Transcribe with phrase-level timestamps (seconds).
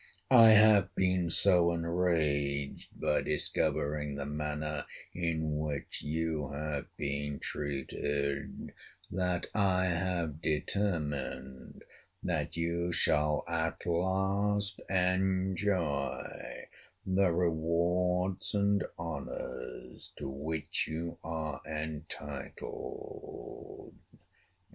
[0.31, 8.73] I have been so enraged by discovering the manner in which you have been treated
[9.11, 11.83] that I have determined
[12.23, 16.65] that you shall at last enjoy
[17.05, 23.93] the rewards and honors to which you are entitled.